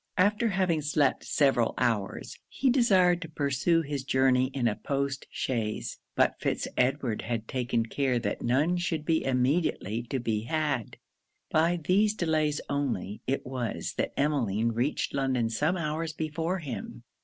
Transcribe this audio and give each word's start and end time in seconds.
After 0.17 0.47
having 0.49 0.81
slept 0.81 1.23
several 1.25 1.75
hours, 1.77 2.35
he 2.49 2.71
desired 2.71 3.21
to 3.21 3.29
pursue 3.29 3.83
his 3.83 4.03
journey 4.03 4.45
in 4.47 4.67
a 4.67 4.75
post 4.75 5.27
chaise; 5.29 5.99
but 6.15 6.39
Fitz 6.39 6.67
Edward 6.75 7.21
had 7.21 7.47
taken 7.47 7.85
care 7.85 8.17
that 8.17 8.41
none 8.41 8.77
should 8.77 9.05
be 9.05 9.23
immediately 9.23 10.01
to 10.09 10.17
be 10.19 10.45
had. 10.45 10.97
By 11.51 11.77
these 11.83 12.15
delays 12.15 12.59
only 12.67 13.21
it 13.27 13.45
was 13.45 13.93
that 13.99 14.13
Emmeline 14.19 14.69
reached 14.69 15.13
London 15.13 15.51
some 15.51 15.77
hours 15.77 16.13
before 16.13 16.57
him. 16.57 17.03